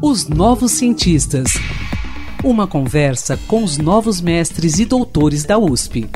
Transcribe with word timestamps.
Os 0.00 0.28
Novos 0.28 0.72
Cientistas. 0.72 1.52
Uma 2.42 2.66
conversa 2.66 3.36
com 3.46 3.62
os 3.62 3.76
novos 3.76 4.20
mestres 4.20 4.78
e 4.78 4.86
doutores 4.86 5.44
da 5.44 5.58
USP. 5.58 6.08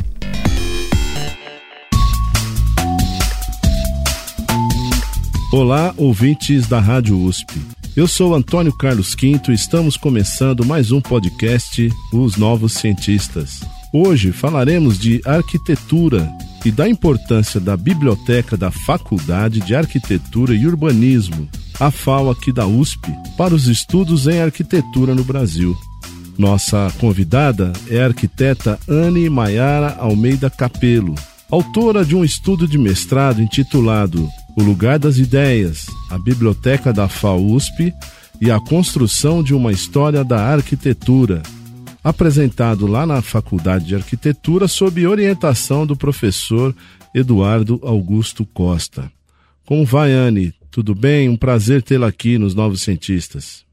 Olá, 5.53 5.93
ouvintes 5.99 6.67
da 6.67 6.81
Rádio 6.81 7.19
USP. 7.19 7.61
Eu 7.95 8.09
sou 8.09 8.35
Antônio 8.35 8.73
Carlos 8.73 9.15
Quinto 9.15 9.53
e 9.53 9.55
estamos 9.55 9.99
começando 9.99 10.65
mais 10.65 10.93
um 10.93 11.01
podcast 11.01 11.91
Os 12.11 12.39
Novos 12.39 12.73
Cientistas. 12.73 13.61
Hoje 13.93 14.33
falaremos 14.33 14.99
de 14.99 15.21
arquitetura 15.27 16.27
e 16.65 16.71
da 16.71 16.89
importância 16.89 17.59
da 17.59 17.77
biblioteca 17.77 18.57
da 18.57 18.71
Faculdade 18.71 19.61
de 19.61 19.75
Arquitetura 19.75 20.55
e 20.55 20.67
Urbanismo, 20.67 21.49
a 21.81 21.91
FAO 21.91 22.31
aqui 22.31 22.53
da 22.53 22.67
USP, 22.67 23.13
para 23.37 23.55
os 23.55 23.67
estudos 23.67 24.29
em 24.29 24.41
arquitetura 24.41 25.15
no 25.15 25.25
Brasil. 25.25 25.77
Nossa 26.39 26.93
convidada 26.99 27.73
é 27.91 28.01
a 28.01 28.07
arquiteta 28.07 28.79
Anne 28.89 29.29
Maiara 29.29 29.97
Almeida 29.99 30.49
Capelo, 30.49 31.15
autora 31.51 32.05
de 32.05 32.15
um 32.15 32.25
estudo 32.25 32.67
de 32.67 32.79
mestrado 32.79 33.43
intitulado 33.43 34.29
O 34.57 34.63
Lugar 34.63 34.99
das 34.99 35.19
Ideias, 35.19 35.87
a 36.11 36.19
Biblioteca 36.19 36.93
da 36.93 37.09
FAUSP 37.09 37.93
e 38.41 38.51
a 38.51 38.59
Construção 38.59 39.43
de 39.43 39.55
uma 39.55 39.73
História 39.73 40.25
da 40.25 40.41
Arquitetura, 40.41 41.43
apresentado 42.03 42.87
lá 42.87 43.07
na 43.07 43.23
Faculdade 43.23 43.87
de 43.87 43.95
Arquitetura 43.95 44.67
sob 44.67 45.07
orientação 45.07 45.87
do 45.87 45.97
professor 45.97 46.75
Eduardo 47.15 47.81
Augusto 47.85 48.45
Costa. 48.45 49.11
Como 49.67 49.85
vai, 49.85 50.13
Anne? 50.13 50.53
Tudo 50.71 50.95
bem? 50.95 51.29
Um 51.29 51.37
prazer 51.37 51.83
tê-la 51.83 52.09
aqui 52.09 52.39
nos 52.39 52.55
Novos 52.55 52.83
Cientistas. 52.83 53.65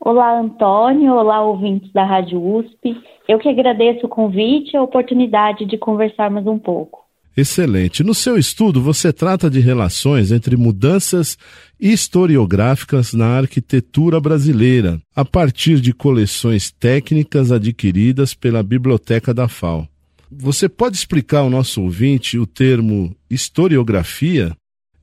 Olá, 0.00 0.38
Antônio. 0.38 1.12
Olá, 1.14 1.42
ouvintes 1.42 1.92
da 1.92 2.04
Rádio 2.04 2.40
USP. 2.40 2.96
Eu 3.28 3.38
que 3.38 3.48
agradeço 3.48 4.06
o 4.06 4.08
convite 4.08 4.74
e 4.74 4.76
a 4.76 4.82
oportunidade 4.82 5.66
de 5.66 5.76
conversarmos 5.76 6.46
um 6.46 6.58
pouco. 6.58 7.05
Excelente. 7.36 8.02
No 8.02 8.14
seu 8.14 8.38
estudo, 8.38 8.80
você 8.80 9.12
trata 9.12 9.50
de 9.50 9.60
relações 9.60 10.32
entre 10.32 10.56
mudanças 10.56 11.36
historiográficas 11.78 13.12
na 13.12 13.36
arquitetura 13.36 14.18
brasileira, 14.18 14.98
a 15.14 15.22
partir 15.22 15.78
de 15.78 15.92
coleções 15.92 16.70
técnicas 16.70 17.52
adquiridas 17.52 18.32
pela 18.32 18.62
Biblioteca 18.62 19.34
da 19.34 19.46
FAO. 19.48 19.86
Você 20.30 20.68
pode 20.68 20.96
explicar 20.96 21.40
ao 21.40 21.50
nosso 21.50 21.82
ouvinte 21.82 22.38
o 22.38 22.46
termo 22.46 23.14
historiografia 23.30 24.52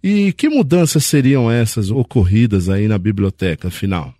e 0.03 0.33
que 0.33 0.49
mudanças 0.49 1.05
seriam 1.05 1.49
essas 1.49 1.91
ocorridas 1.91 2.67
aí 2.67 2.87
na 2.87 2.97
biblioteca, 2.97 3.69
afinal? 3.69 4.11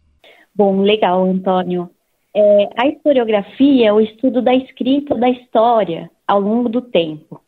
Bom, 0.56 0.82
legal, 0.82 1.30
Antônio. 1.30 1.90
É, 2.36 2.70
a 2.78 2.88
historiografia 2.88 3.90
é 3.90 3.94
o 3.94 4.00
estudo 4.00 4.42
da 4.42 4.56
escrita 4.56 5.16
da 5.16 5.30
história 5.30 6.10
ao 6.28 6.40
longo 6.40 6.70
do 6.70 6.82
tempo. 6.82 7.43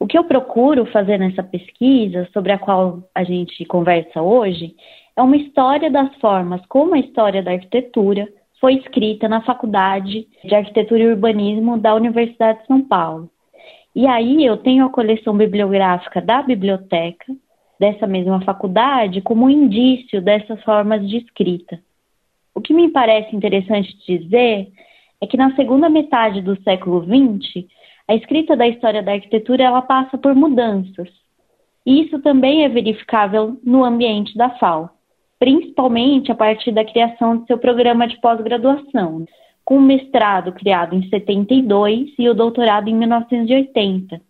O 0.00 0.06
que 0.06 0.16
eu 0.16 0.24
procuro 0.24 0.86
fazer 0.86 1.18
nessa 1.18 1.42
pesquisa, 1.42 2.28
sobre 2.32 2.52
a 2.52 2.58
qual 2.58 3.02
a 3.14 3.24
gente 3.24 3.64
conversa 3.64 4.22
hoje, 4.22 4.74
é 5.16 5.22
uma 5.22 5.36
história 5.36 5.90
das 5.90 6.14
formas 6.16 6.64
como 6.66 6.94
a 6.94 6.98
história 7.00 7.42
da 7.42 7.50
arquitetura 7.50 8.28
foi 8.60 8.74
escrita 8.74 9.28
na 9.28 9.40
Faculdade 9.42 10.26
de 10.44 10.54
Arquitetura 10.54 11.02
e 11.02 11.06
Urbanismo 11.08 11.78
da 11.78 11.94
Universidade 11.94 12.60
de 12.60 12.66
São 12.66 12.82
Paulo. 12.82 13.28
E 13.94 14.06
aí 14.06 14.44
eu 14.44 14.56
tenho 14.56 14.86
a 14.86 14.90
coleção 14.90 15.36
bibliográfica 15.36 16.20
da 16.20 16.42
biblioteca 16.42 17.34
dessa 17.78 18.06
mesma 18.06 18.40
faculdade 18.42 19.20
como 19.20 19.50
indício 19.50 20.20
dessas 20.20 20.62
formas 20.62 21.08
de 21.08 21.18
escrita. 21.18 21.80
O 22.54 22.60
que 22.60 22.74
me 22.74 22.88
parece 22.90 23.34
interessante 23.34 23.96
dizer 24.06 24.68
é 25.20 25.26
que 25.26 25.36
na 25.36 25.54
segunda 25.54 25.88
metade 25.88 26.40
do 26.40 26.60
século 26.62 27.04
XX, 27.04 27.66
a 28.08 28.14
escrita 28.14 28.56
da 28.56 28.66
história 28.66 29.02
da 29.02 29.12
arquitetura 29.12 29.62
ela 29.62 29.82
passa 29.82 30.16
por 30.16 30.34
mudanças. 30.34 31.08
E 31.84 32.00
isso 32.02 32.18
também 32.20 32.64
é 32.64 32.68
verificável 32.68 33.58
no 33.62 33.84
ambiente 33.84 34.36
da 34.36 34.50
FAO, 34.50 34.88
principalmente 35.38 36.32
a 36.32 36.34
partir 36.34 36.72
da 36.72 36.84
criação 36.84 37.36
de 37.36 37.46
seu 37.46 37.58
programa 37.58 38.08
de 38.08 38.18
pós-graduação, 38.20 39.26
com 39.62 39.76
o 39.76 39.82
mestrado 39.82 40.52
criado 40.52 40.94
em 40.94 41.06
72 41.10 42.14
e 42.18 42.28
o 42.28 42.34
doutorado 42.34 42.88
em 42.88 42.94
1980. 42.94 44.20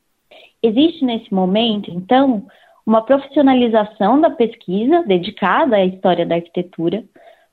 Existe 0.60 1.04
nesse 1.04 1.32
momento, 1.32 1.88
então, 1.92 2.44
uma 2.84 3.02
profissionalização 3.02 4.20
da 4.20 4.30
pesquisa 4.30 5.04
dedicada 5.06 5.76
à 5.76 5.84
história 5.84 6.26
da 6.26 6.34
arquitetura, 6.34 7.04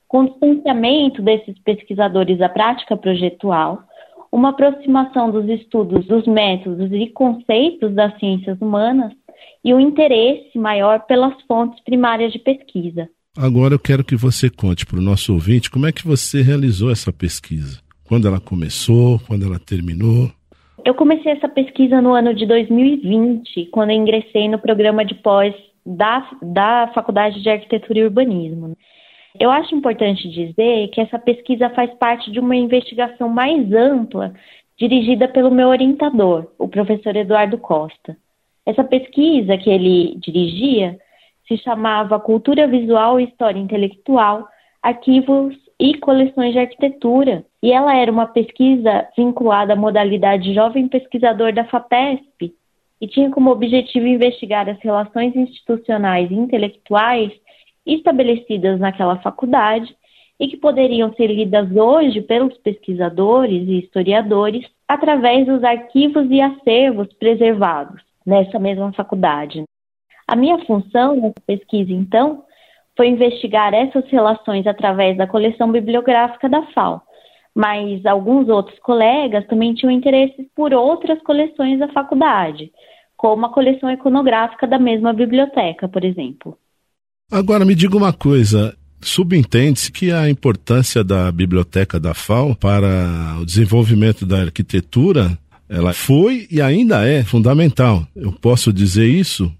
com 0.08 0.24
distanciamento 0.24 1.22
desses 1.22 1.56
pesquisadores 1.60 2.38
da 2.38 2.48
prática 2.48 2.96
projetual 2.96 3.84
uma 4.30 4.50
aproximação 4.50 5.30
dos 5.30 5.48
estudos 5.48 6.06
dos 6.06 6.26
métodos 6.26 6.90
e 6.92 7.08
conceitos 7.08 7.94
das 7.94 8.18
ciências 8.18 8.60
humanas 8.60 9.12
e 9.64 9.74
um 9.74 9.80
interesse 9.80 10.58
maior 10.58 11.00
pelas 11.06 11.34
fontes 11.46 11.82
primárias 11.84 12.32
de 12.32 12.38
pesquisa. 12.38 13.08
Agora 13.36 13.74
eu 13.74 13.78
quero 13.78 14.04
que 14.04 14.16
você 14.16 14.48
conte 14.48 14.86
para 14.86 14.98
o 14.98 15.02
nosso 15.02 15.32
ouvinte 15.32 15.70
como 15.70 15.86
é 15.86 15.92
que 15.92 16.06
você 16.06 16.40
realizou 16.40 16.90
essa 16.90 17.12
pesquisa. 17.12 17.80
Quando 18.08 18.26
ela 18.26 18.40
começou, 18.40 19.18
quando 19.26 19.44
ela 19.44 19.58
terminou. 19.58 20.30
Eu 20.84 20.94
comecei 20.94 21.32
essa 21.32 21.48
pesquisa 21.48 22.00
no 22.00 22.14
ano 22.14 22.32
de 22.32 22.46
2020, 22.46 23.66
quando 23.72 23.90
eu 23.90 23.96
ingressei 23.96 24.48
no 24.48 24.58
programa 24.58 25.04
de 25.04 25.14
pós 25.16 25.52
da, 25.84 26.28
da 26.40 26.90
Faculdade 26.94 27.42
de 27.42 27.48
Arquitetura 27.48 27.98
e 27.98 28.04
Urbanismo. 28.04 28.76
Eu 29.38 29.50
acho 29.50 29.74
importante 29.74 30.28
dizer 30.28 30.88
que 30.88 31.00
essa 31.00 31.18
pesquisa 31.18 31.70
faz 31.70 31.92
parte 31.94 32.30
de 32.30 32.40
uma 32.40 32.56
investigação 32.56 33.28
mais 33.28 33.72
ampla 33.72 34.32
dirigida 34.78 35.26
pelo 35.28 35.50
meu 35.50 35.68
orientador, 35.68 36.52
o 36.58 36.68
professor 36.68 37.16
Eduardo 37.16 37.58
Costa. 37.58 38.16
Essa 38.64 38.84
pesquisa 38.84 39.56
que 39.56 39.70
ele 39.70 40.16
dirigia 40.18 40.98
se 41.46 41.56
chamava 41.58 42.20
Cultura 42.20 42.66
Visual 42.66 43.20
e 43.20 43.24
História 43.24 43.58
Intelectual, 43.58 44.46
Arquivos 44.82 45.54
e 45.78 45.96
Coleções 45.98 46.52
de 46.52 46.58
Arquitetura, 46.58 47.44
e 47.62 47.72
ela 47.72 47.96
era 47.96 48.10
uma 48.10 48.26
pesquisa 48.26 49.06
vinculada 49.16 49.74
à 49.74 49.76
modalidade 49.76 50.54
Jovem 50.54 50.88
Pesquisador 50.88 51.52
da 51.52 51.64
FAPESP 51.64 52.52
e 53.00 53.06
tinha 53.06 53.30
como 53.30 53.50
objetivo 53.50 54.06
investigar 54.06 54.68
as 54.68 54.78
relações 54.80 55.34
institucionais 55.36 56.30
e 56.30 56.34
intelectuais 56.34 57.32
estabelecidas 57.86 58.80
naquela 58.80 59.16
faculdade 59.20 59.94
e 60.38 60.48
que 60.48 60.56
poderiam 60.56 61.12
ser 61.14 61.28
lidas 61.28 61.70
hoje 61.74 62.20
pelos 62.20 62.56
pesquisadores 62.58 63.66
e 63.68 63.78
historiadores 63.78 64.66
através 64.86 65.46
dos 65.46 65.62
arquivos 65.64 66.26
e 66.30 66.40
acervos 66.40 67.12
preservados 67.14 68.02
nessa 68.24 68.58
mesma 68.58 68.92
faculdade. 68.92 69.64
A 70.26 70.34
minha 70.34 70.58
função 70.66 71.16
nessa 71.16 71.40
pesquisa, 71.46 71.92
então, 71.92 72.44
foi 72.96 73.08
investigar 73.08 73.72
essas 73.72 74.04
relações 74.10 74.66
através 74.66 75.16
da 75.16 75.26
coleção 75.26 75.70
bibliográfica 75.70 76.48
da 76.48 76.62
FAO, 76.72 77.00
mas 77.54 78.04
alguns 78.04 78.48
outros 78.48 78.78
colegas 78.80 79.46
também 79.46 79.74
tinham 79.74 79.90
interesse 79.90 80.50
por 80.54 80.74
outras 80.74 81.22
coleções 81.22 81.78
da 81.78 81.88
faculdade, 81.88 82.72
como 83.16 83.46
a 83.46 83.52
coleção 83.52 83.90
iconográfica 83.90 84.66
da 84.66 84.78
mesma 84.78 85.12
biblioteca, 85.12 85.88
por 85.88 86.04
exemplo. 86.04 86.58
Agora 87.30 87.64
me 87.64 87.74
diga 87.74 87.96
uma 87.96 88.12
coisa. 88.12 88.76
Subentende-se 89.00 89.90
que 89.90 90.12
a 90.12 90.30
importância 90.30 91.02
da 91.02 91.30
biblioteca 91.32 91.98
da 91.98 92.14
FAO 92.14 92.54
para 92.54 93.36
o 93.40 93.44
desenvolvimento 93.44 94.24
da 94.24 94.42
arquitetura, 94.42 95.36
ela 95.68 95.92
foi 95.92 96.46
e 96.50 96.62
ainda 96.62 97.04
é 97.04 97.24
fundamental. 97.24 98.02
Eu 98.14 98.32
posso 98.32 98.72
dizer 98.72 99.06
isso? 99.06 99.52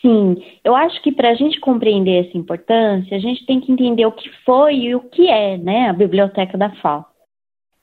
Sim, 0.00 0.42
eu 0.64 0.74
acho 0.74 1.00
que 1.02 1.12
para 1.12 1.30
a 1.30 1.34
gente 1.34 1.60
compreender 1.60 2.26
essa 2.26 2.38
importância, 2.38 3.14
a 3.14 3.20
gente 3.20 3.44
tem 3.44 3.60
que 3.60 3.70
entender 3.70 4.06
o 4.06 4.12
que 4.12 4.30
foi 4.46 4.76
e 4.76 4.94
o 4.94 5.00
que 5.00 5.28
é 5.28 5.58
né, 5.58 5.90
a 5.90 5.92
biblioteca 5.92 6.56
da 6.56 6.70
FAO. 6.76 7.04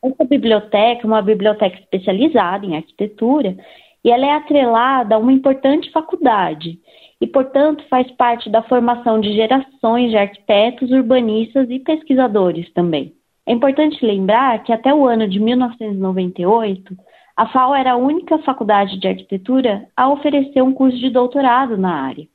Essa 0.03 0.25
biblioteca 0.25 1.01
é 1.03 1.06
uma 1.06 1.21
biblioteca 1.21 1.77
especializada 1.77 2.65
em 2.65 2.75
arquitetura 2.75 3.56
e 4.03 4.09
ela 4.09 4.25
é 4.25 4.31
atrelada 4.31 5.13
a 5.13 5.19
uma 5.19 5.31
importante 5.31 5.91
faculdade 5.91 6.79
e, 7.19 7.25
portanto, 7.25 7.83
faz 7.89 8.09
parte 8.11 8.49
da 8.49 8.61
formação 8.63 9.19
de 9.19 9.33
gerações 9.33 10.11
de 10.11 10.17
arquitetos, 10.17 10.91
urbanistas 10.91 11.69
e 11.69 11.79
pesquisadores 11.79 12.71
também. 12.73 13.13
É 13.45 13.53
importante 13.53 14.05
lembrar 14.05 14.63
que 14.63 14.73
até 14.73 14.93
o 14.93 15.07
ano 15.07 15.27
de 15.27 15.39
1998, 15.39 16.95
a 17.35 17.47
FAO 17.47 17.73
era 17.73 17.93
a 17.93 17.97
única 17.97 18.37
faculdade 18.39 18.99
de 18.99 19.07
arquitetura 19.07 19.87
a 19.95 20.09
oferecer 20.09 20.61
um 20.61 20.73
curso 20.73 20.97
de 20.97 21.09
doutorado 21.09 21.77
na 21.77 21.93
área. 21.93 22.27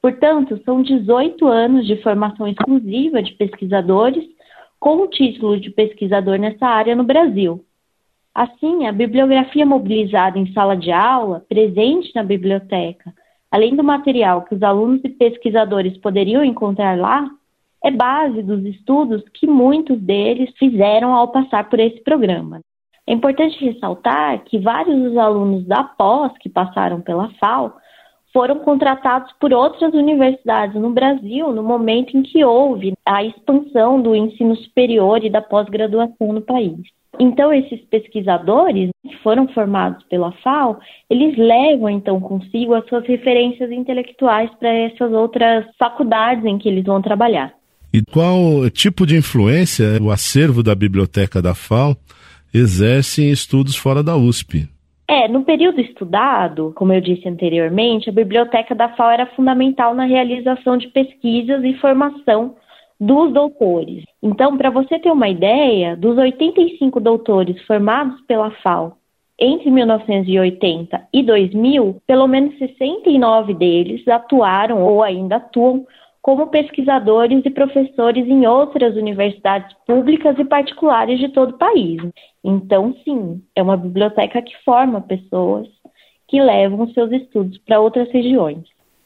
Portanto, 0.00 0.60
são 0.64 0.82
18 0.82 1.46
anos 1.46 1.86
de 1.86 2.02
formação 2.02 2.46
exclusiva 2.48 3.22
de 3.22 3.32
pesquisadores 3.34 4.24
com 4.78 4.96
o 4.96 5.06
título 5.06 5.60
de 5.60 5.70
pesquisador 5.70 6.38
nessa 6.38 6.66
área 6.66 6.96
no 6.96 7.04
Brasil. 7.04 7.64
Assim, 8.34 8.86
a 8.86 8.92
bibliografia 8.92 9.64
mobilizada 9.64 10.38
em 10.38 10.52
sala 10.52 10.76
de 10.76 10.90
aula, 10.90 11.44
presente 11.48 12.10
na 12.14 12.24
biblioteca, 12.24 13.14
além 13.52 13.76
do 13.76 13.84
material 13.84 14.42
que 14.42 14.54
os 14.54 14.62
alunos 14.62 15.02
e 15.04 15.10
pesquisadores 15.10 15.98
poderiam 15.98 16.42
encontrar 16.42 16.98
lá, 16.98 17.30
é 17.84 17.90
base 17.90 18.42
dos 18.42 18.64
estudos 18.64 19.22
que 19.34 19.46
muitos 19.46 20.00
deles 20.00 20.50
fizeram 20.58 21.12
ao 21.12 21.28
passar 21.28 21.68
por 21.68 21.78
esse 21.78 22.02
programa. 22.02 22.60
É 23.06 23.12
importante 23.12 23.62
ressaltar 23.62 24.42
que 24.44 24.58
vários 24.58 24.98
dos 25.02 25.16
alunos 25.18 25.66
da 25.66 25.84
pós 25.84 26.32
que 26.38 26.48
passaram 26.48 27.02
pela 27.02 27.28
FAO 27.34 27.76
foram 28.32 28.60
contratados 28.60 29.30
por 29.38 29.52
outras 29.52 29.92
universidades 29.92 30.80
no 30.80 30.90
Brasil 30.90 31.52
no 31.52 31.62
momento 31.62 32.16
em 32.16 32.22
que 32.22 32.42
houve 32.42 32.94
a 33.04 33.22
expansão 33.22 34.00
do 34.00 34.14
ensino 34.14 34.56
superior 34.56 35.22
e 35.22 35.28
da 35.28 35.42
pós-graduação 35.42 36.32
no 36.32 36.40
país. 36.40 36.80
Então, 37.20 37.52
esses 37.52 37.80
pesquisadores 37.90 38.90
que 39.06 39.16
foram 39.18 39.46
formados 39.48 40.02
pela 40.04 40.32
FAO, 40.42 40.78
eles 41.10 41.36
levam 41.36 41.90
então 41.90 42.20
consigo 42.20 42.74
as 42.74 42.86
suas 42.88 43.06
referências 43.06 43.70
intelectuais 43.70 44.50
para 44.58 44.72
essas 44.72 45.12
outras 45.12 45.66
faculdades 45.78 46.44
em 46.44 46.58
que 46.58 46.68
eles 46.68 46.84
vão 46.84 47.02
trabalhar. 47.02 47.52
E 47.92 48.02
qual 48.02 48.68
tipo 48.70 49.06
de 49.06 49.16
influência 49.16 50.02
o 50.02 50.10
acervo 50.10 50.62
da 50.62 50.74
biblioteca 50.74 51.42
da 51.42 51.54
FAO 51.54 51.94
exerce 52.52 53.22
em 53.22 53.30
estudos 53.30 53.76
fora 53.76 54.02
da 54.02 54.16
USP? 54.16 54.66
É, 55.06 55.28
no 55.28 55.44
período 55.44 55.78
estudado, 55.80 56.72
como 56.74 56.92
eu 56.94 57.00
disse 57.00 57.28
anteriormente, 57.28 58.08
a 58.08 58.12
biblioteca 58.12 58.74
da 58.74 58.88
FAO 58.96 59.10
era 59.10 59.26
fundamental 59.26 59.94
na 59.94 60.06
realização 60.06 60.78
de 60.78 60.88
pesquisas 60.88 61.62
e 61.62 61.74
formação 61.74 62.56
dos 63.02 63.32
doutores. 63.32 64.04
Então, 64.22 64.56
para 64.56 64.70
você 64.70 64.96
ter 64.96 65.10
uma 65.10 65.28
ideia, 65.28 65.96
dos 65.96 66.16
85 66.16 67.00
doutores 67.00 67.60
formados 67.66 68.20
pela 68.28 68.52
FAO 68.62 68.96
entre 69.36 69.72
1980 69.72 71.08
e 71.12 71.20
2000, 71.24 72.00
pelo 72.06 72.28
menos 72.28 72.56
69 72.58 73.54
deles 73.54 74.06
atuaram 74.06 74.84
ou 74.84 75.02
ainda 75.02 75.36
atuam 75.36 75.84
como 76.22 76.46
pesquisadores 76.46 77.44
e 77.44 77.50
professores 77.50 78.24
em 78.28 78.46
outras 78.46 78.94
universidades 78.94 79.76
públicas 79.84 80.38
e 80.38 80.44
particulares 80.44 81.18
de 81.18 81.28
todo 81.30 81.54
o 81.54 81.58
país. 81.58 82.00
Então, 82.44 82.94
sim, 83.02 83.42
é 83.56 83.62
uma 83.64 83.76
biblioteca 83.76 84.40
que 84.40 84.56
forma 84.64 85.00
pessoas 85.00 85.66
que 86.28 86.40
levam 86.40 86.88
seus 86.92 87.10
estudos 87.10 87.58
para 87.58 87.80
outras 87.80 88.08
regiões. 88.12 88.62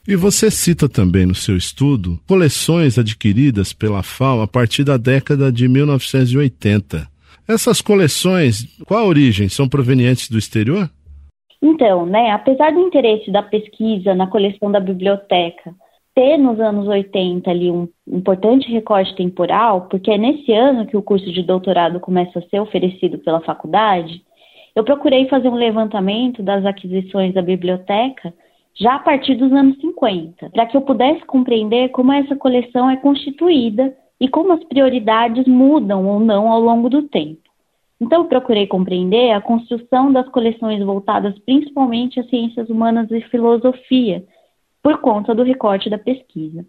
E 0.08 0.14
você 0.14 0.53
cita 0.53 0.88
também 0.88 1.26
no 1.26 1.35
seu 1.35 1.56
estudo 1.56 2.17
coleções 2.29 2.97
adquiridas 2.97 3.73
pela 3.73 4.05
FAO 4.05 4.41
a 4.41 4.47
partir 4.47 4.85
da 4.85 4.97
década 4.97 5.50
de 5.50 5.67
1980. 5.67 7.08
Essas 7.49 7.81
coleções, 7.81 8.64
qual 8.87 9.00
a 9.00 9.06
origem? 9.06 9.49
São 9.49 9.69
provenientes 9.69 10.31
do 10.31 10.38
exterior? 10.38 10.88
Então, 11.61 12.06
né, 12.06 12.31
apesar 12.31 12.70
do 12.73 12.79
interesse 12.79 13.32
da 13.32 13.43
pesquisa 13.43 14.14
na 14.14 14.29
coleção 14.29 14.70
da 14.70 14.79
biblioteca 14.79 15.75
ter 16.14 16.38
nos 16.38 16.61
anos 16.61 16.87
80 16.87 17.50
ali 17.50 17.69
um 17.69 17.88
importante 18.06 18.70
recorte 18.70 19.14
temporal, 19.17 19.88
porque 19.91 20.12
é 20.12 20.17
nesse 20.17 20.53
ano 20.53 20.87
que 20.87 20.97
o 20.97 21.03
curso 21.03 21.31
de 21.32 21.43
doutorado 21.43 21.99
começa 21.99 22.38
a 22.38 22.43
ser 22.43 22.61
oferecido 22.61 23.19
pela 23.19 23.41
faculdade, 23.41 24.23
eu 24.75 24.85
procurei 24.85 25.29
fazer 25.29 25.49
um 25.49 25.55
levantamento 25.56 26.43
das 26.43 26.64
aquisições 26.64 27.35
da 27.35 27.43
biblioteca 27.43 28.32
já 28.78 28.96
a 28.96 28.99
partir 28.99 29.37
dos 29.37 29.52
anos 29.52 29.78
50, 29.81 30.50
para 30.50 30.67
que 30.67 30.76
eu 30.76 30.82
pudesse 30.82 31.25
compreender 31.25 31.88
como 31.90 32.12
essa 32.12 32.37
coleção 32.37 32.90
é 32.90 32.96
constituída 32.96 33.96
e 34.20 34.28
como 34.28 34.52
as 34.52 34.62
prioridades 34.64 35.46
mudam 35.46 36.06
ou 36.06 36.20
não 36.20 36.49
ao 36.49 36.61
longo 36.61 36.88
do 36.88 37.02
tempo. 37.02 37.40
Então, 37.99 38.23
eu 38.23 38.28
procurei 38.28 38.67
compreender 38.67 39.32
a 39.32 39.40
construção 39.40 40.12
das 40.12 40.28
coleções 40.28 40.84
voltadas 40.84 41.38
principalmente 41.40 42.20
às 42.20 42.28
ciências 42.28 42.69
humanas 42.69 43.11
e 43.11 43.23
filosofia, 43.23 44.23
por 44.82 44.99
conta 44.99 45.34
do 45.34 45.43
recorte 45.43 45.88
da 45.88 45.99
pesquisa. 45.99 46.64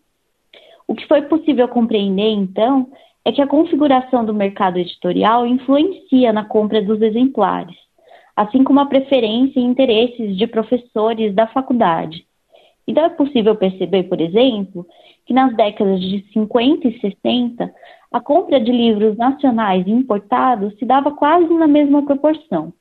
O 0.88 0.96
que 0.96 1.06
foi 1.08 1.24
possível 1.24 1.68
compreender, 1.68 2.30
então, 2.30 2.90
é 3.26 3.32
que 3.34 3.42
a 3.42 3.48
configuração 3.48 4.24
do 4.24 4.34
mercado 4.34 4.80
editorial 4.80 5.46
influencia 5.46 6.32
na 6.32 6.46
compra 6.46 6.82
dos 6.82 7.02
exemplares, 7.02 7.76
assim 8.38 8.64
como 8.64 8.80
a 8.80 8.86
preferência 8.86 9.60
e 9.60 9.64
interesses 9.64 10.38
de 10.38 10.46
professores 10.46 11.34
da 11.34 11.48
faculdade. 11.48 12.24
Então, 12.88 13.04
é 13.04 13.10
possível 13.10 13.56
perceber, 13.56 14.04
por 14.04 14.22
exemplo, 14.22 14.86
que 15.26 15.34
nas 15.34 15.56
décadas 15.56 16.00
de 16.00 16.24
50 16.32 16.88
e 16.88 17.00
60, 17.00 17.74
a 18.12 18.22
compra 18.22 18.60
de 18.60 18.72
livros 18.72 19.18
nacionais 19.18 19.88
e 19.88 19.92
importados 19.92 20.78
se 20.78 20.86
dava 20.86 21.12
quase 21.12 21.52
na 21.52 21.68
mesma 21.68 22.06
proporção. 22.06 22.72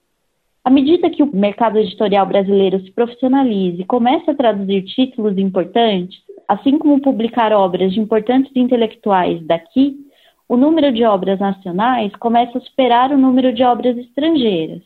À 0.63 0.69
medida 0.69 1.09
que 1.09 1.23
o 1.23 1.35
mercado 1.35 1.79
editorial 1.79 2.27
brasileiro 2.27 2.79
se 2.81 2.91
profissionalize 2.93 3.81
e 3.81 3.87
comece 3.87 4.31
a 4.31 4.35
traduzir 4.35 4.83
títulos 4.83 5.39
importantes, 5.39 6.21
assim 6.47 6.77
como 6.77 7.01
publicar 7.01 7.53
obras 7.53 7.95
de 7.95 8.01
importantes 8.01 8.53
intelectuais 8.55 9.41
daqui, 9.47 9.97
o 10.47 10.57
número 10.57 10.93
de 10.93 11.03
obras 11.03 11.41
nacionais 11.41 12.15
começa 12.17 12.59
a 12.59 12.61
superar 12.61 13.11
o 13.11 13.19
número 13.19 13.55
de 13.55 13.65
obras 13.65 13.97
estrangeiras. 13.97 14.83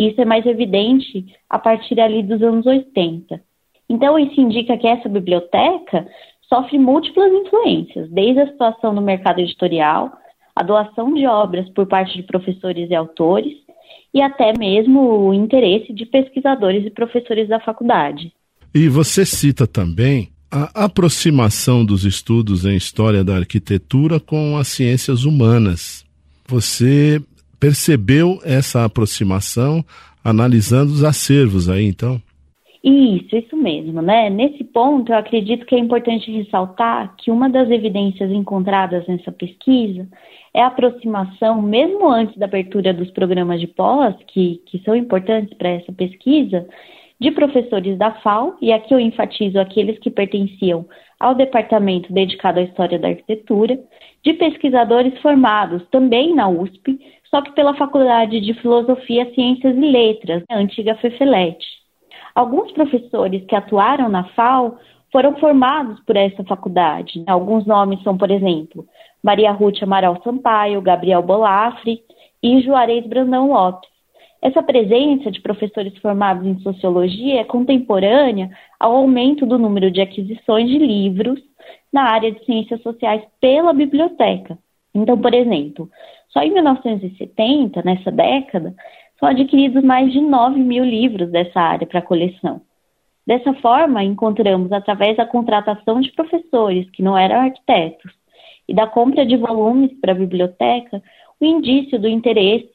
Isso 0.00 0.18
é 0.18 0.24
mais 0.24 0.46
evidente 0.46 1.26
a 1.48 1.58
partir 1.58 2.00
ali 2.00 2.22
dos 2.22 2.42
anos 2.42 2.64
80. 2.64 3.38
Então, 3.86 4.18
isso 4.18 4.40
indica 4.40 4.78
que 4.78 4.86
essa 4.86 5.10
biblioteca 5.10 6.08
sofre 6.48 6.78
múltiplas 6.78 7.30
influências, 7.30 8.10
desde 8.10 8.40
a 8.40 8.46
situação 8.46 8.94
no 8.94 9.02
mercado 9.02 9.40
editorial, 9.40 10.10
a 10.56 10.62
doação 10.62 11.12
de 11.12 11.26
obras 11.26 11.68
por 11.70 11.86
parte 11.86 12.16
de 12.16 12.22
professores 12.22 12.88
e 12.88 12.94
autores, 12.94 13.52
e 14.14 14.22
até 14.22 14.54
mesmo 14.58 15.28
o 15.28 15.34
interesse 15.34 15.92
de 15.92 16.06
pesquisadores 16.06 16.86
e 16.86 16.90
professores 16.90 17.48
da 17.48 17.60
faculdade. 17.60 18.32
E 18.74 18.88
você 18.88 19.26
cita 19.26 19.66
também 19.66 20.30
a 20.50 20.84
aproximação 20.86 21.84
dos 21.84 22.06
estudos 22.06 22.64
em 22.64 22.74
história 22.74 23.22
da 23.22 23.36
arquitetura 23.36 24.18
com 24.18 24.56
as 24.56 24.68
ciências 24.68 25.24
humanas. 25.24 26.04
Você 26.48 27.22
percebeu 27.60 28.38
essa 28.44 28.84
aproximação 28.84 29.84
analisando 30.24 30.92
os 30.92 31.04
acervos 31.04 31.68
aí, 31.68 31.86
então? 31.86 32.20
Isso, 32.82 33.36
isso 33.36 33.56
mesmo, 33.56 34.00
né? 34.00 34.30
Nesse 34.30 34.64
ponto, 34.64 35.12
eu 35.12 35.18
acredito 35.18 35.66
que 35.66 35.74
é 35.74 35.78
importante 35.78 36.30
ressaltar 36.30 37.14
que 37.18 37.30
uma 37.30 37.48
das 37.50 37.70
evidências 37.70 38.30
encontradas 38.30 39.06
nessa 39.06 39.30
pesquisa 39.30 40.08
é 40.54 40.62
a 40.62 40.68
aproximação, 40.68 41.60
mesmo 41.60 42.08
antes 42.10 42.36
da 42.38 42.46
abertura 42.46 42.94
dos 42.94 43.10
programas 43.10 43.60
de 43.60 43.66
pós, 43.66 44.14
que, 44.28 44.62
que 44.66 44.78
são 44.82 44.96
importantes 44.96 45.52
para 45.58 45.68
essa 45.68 45.92
pesquisa, 45.92 46.66
de 47.20 47.30
professores 47.30 47.98
da 47.98 48.12
FAO, 48.22 48.56
e 48.62 48.72
aqui 48.72 48.94
eu 48.94 48.98
enfatizo 48.98 49.60
aqueles 49.60 49.98
que 49.98 50.10
pertenciam 50.10 50.86
ao 51.18 51.34
departamento 51.34 52.10
dedicado 52.10 52.60
à 52.60 52.62
história 52.62 52.98
da 52.98 53.08
arquitetura, 53.08 53.78
de 54.24 54.32
pesquisadores 54.32 55.18
formados 55.20 55.82
também 55.90 56.34
na 56.34 56.48
USP, 56.48 56.98
só 57.30 57.40
que 57.40 57.52
pela 57.52 57.74
Faculdade 57.74 58.40
de 58.40 58.54
Filosofia, 58.54 59.32
Ciências 59.34 59.76
e 59.76 59.80
Letras, 59.80 60.42
a 60.50 60.58
antiga 60.58 60.96
FEFELET. 60.96 61.64
Alguns 62.34 62.72
professores 62.72 63.44
que 63.46 63.54
atuaram 63.54 64.08
na 64.08 64.24
FAO 64.30 64.78
foram 65.12 65.36
formados 65.36 66.00
por 66.00 66.16
essa 66.16 66.42
faculdade. 66.44 67.22
Alguns 67.26 67.66
nomes 67.66 68.02
são, 68.02 68.16
por 68.16 68.30
exemplo, 68.30 68.86
Maria 69.22 69.52
Ruth 69.52 69.82
Amaral 69.82 70.20
Sampaio, 70.22 70.80
Gabriel 70.80 71.22
Bolafre 71.22 72.00
e 72.42 72.60
Juarez 72.62 73.06
Brandão 73.06 73.48
Lopes. 73.48 73.90
Essa 74.42 74.62
presença 74.62 75.30
de 75.30 75.40
professores 75.40 75.96
formados 75.98 76.46
em 76.46 76.58
sociologia 76.60 77.40
é 77.40 77.44
contemporânea 77.44 78.50
ao 78.78 78.96
aumento 78.96 79.44
do 79.44 79.58
número 79.58 79.90
de 79.90 80.00
aquisições 80.00 80.68
de 80.68 80.78
livros 80.78 81.38
na 81.92 82.04
área 82.04 82.32
de 82.32 82.44
ciências 82.44 82.80
sociais 82.82 83.22
pela 83.40 83.72
biblioteca. 83.72 84.58
Então, 84.94 85.18
por 85.18 85.34
exemplo, 85.34 85.90
só 86.30 86.42
em 86.42 86.52
1970, 86.52 87.82
nessa 87.84 88.10
década, 88.10 88.74
são 89.18 89.28
adquiridos 89.28 89.82
mais 89.82 90.12
de 90.12 90.20
9 90.20 90.60
mil 90.60 90.84
livros 90.84 91.30
dessa 91.30 91.60
área 91.60 91.86
para 91.86 91.98
a 91.98 92.02
coleção. 92.02 92.60
Dessa 93.26 93.52
forma, 93.54 94.02
encontramos, 94.02 94.72
através 94.72 95.16
da 95.16 95.26
contratação 95.26 96.00
de 96.00 96.10
professores 96.12 96.88
que 96.90 97.02
não 97.02 97.16
eram 97.16 97.40
arquitetos 97.40 98.12
e 98.66 98.74
da 98.74 98.86
compra 98.86 99.26
de 99.26 99.36
volumes 99.36 99.92
para 100.00 100.12
a 100.12 100.16
biblioteca, 100.16 101.02
o 101.40 101.44
indício 101.44 101.98
do 101.98 102.08
interesse 102.08 102.70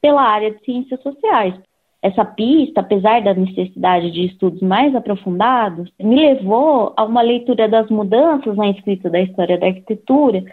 pela 0.00 0.22
área 0.22 0.50
de 0.50 0.64
ciências 0.64 1.02
sociais. 1.02 1.54
Essa 2.00 2.24
pista, 2.24 2.80
apesar 2.80 3.22
da 3.22 3.34
necessidade 3.34 4.12
de 4.12 4.26
estudos 4.26 4.62
mais 4.62 4.94
aprofundados, 4.94 5.90
me 5.98 6.14
levou 6.14 6.92
a 6.96 7.04
uma 7.04 7.22
leitura 7.22 7.68
das 7.68 7.90
mudanças 7.90 8.56
na 8.56 8.70
escrita 8.70 9.10
da 9.10 9.20
história 9.20 9.58
da 9.58 9.66
arquitetura, 9.66 10.44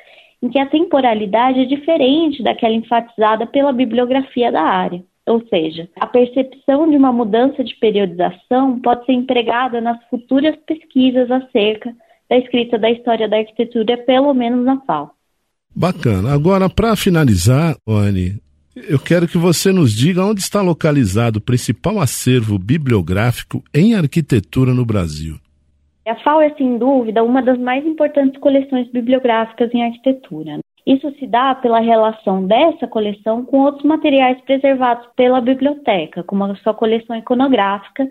em 0.45 0.49
que 0.49 0.59
a 0.59 0.67
temporalidade 0.67 1.59
é 1.59 1.65
diferente 1.65 2.43
daquela 2.43 2.75
enfatizada 2.75 3.47
pela 3.47 3.73
bibliografia 3.73 4.51
da 4.51 4.61
área. 4.61 5.03
Ou 5.25 5.43
seja, 5.47 5.89
a 5.99 6.05
percepção 6.05 6.87
de 6.87 6.95
uma 6.95 7.11
mudança 7.11 7.63
de 7.63 7.75
periodização 7.75 8.79
pode 8.79 9.05
ser 9.07 9.13
empregada 9.13 9.81
nas 9.81 9.97
futuras 10.07 10.55
pesquisas 10.67 11.31
acerca 11.31 11.91
da 12.29 12.37
escrita 12.37 12.77
da 12.77 12.91
história 12.91 13.27
da 13.27 13.37
arquitetura, 13.37 13.97
pelo 13.97 14.33
menos 14.35 14.63
na 14.63 14.79
FAO. 14.81 15.11
Bacana. 15.75 16.31
Agora, 16.31 16.69
para 16.69 16.95
finalizar, 16.95 17.75
Anne, 17.87 18.39
eu 18.75 18.99
quero 18.99 19.27
que 19.27 19.37
você 19.37 19.71
nos 19.71 19.93
diga 19.93 20.23
onde 20.23 20.41
está 20.41 20.61
localizado 20.61 21.39
o 21.39 21.41
principal 21.41 21.99
acervo 21.99 22.59
bibliográfico 22.59 23.63
em 23.73 23.95
arquitetura 23.95 24.73
no 24.73 24.85
Brasil. 24.85 25.37
A 26.07 26.15
FAO 26.17 26.39
é, 26.39 26.51
sem 26.51 26.77
dúvida, 26.77 27.23
uma 27.23 27.41
das 27.41 27.57
mais 27.57 27.83
importantes 27.83 28.39
coleções 28.39 28.87
bibliográficas 28.89 29.73
em 29.73 29.83
arquitetura. 29.83 30.59
Isso 30.85 31.11
se 31.17 31.25
dá 31.25 31.55
pela 31.55 31.79
relação 31.79 32.45
dessa 32.45 32.85
coleção 32.87 33.43
com 33.43 33.61
outros 33.61 33.83
materiais 33.83 34.39
preservados 34.41 35.07
pela 35.15 35.41
biblioteca, 35.41 36.23
como 36.23 36.43
a 36.43 36.55
sua 36.57 36.75
coleção 36.75 37.15
iconográfica, 37.15 38.07